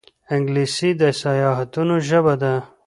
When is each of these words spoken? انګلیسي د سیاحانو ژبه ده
انګلیسي 0.35 0.89
د 0.99 1.01
سیاحانو 1.21 1.95
ژبه 2.07 2.33
ده 2.41 2.53